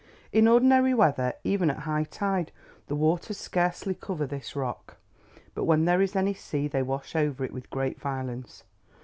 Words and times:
In 0.31 0.47
ordinary 0.47 0.95
weather, 0.95 1.33
even 1.43 1.69
at 1.69 1.81
high 1.81 2.05
tide, 2.05 2.51
the 2.87 2.95
waters 2.95 3.37
scarcely 3.37 3.93
cover 3.93 4.25
this 4.25 4.55
rock, 4.55 4.97
but 5.53 5.65
when 5.65 5.85
there 5.85 6.01
is 6.01 6.15
any 6.15 6.33
sea 6.33 6.67
they 6.67 6.81
wash 6.81 7.15
over 7.15 7.45
it 7.45 7.53
with 7.53 7.69
great 7.69 8.01
violence. 8.01 8.63